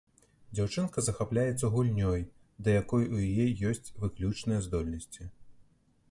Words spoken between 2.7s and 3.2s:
якой у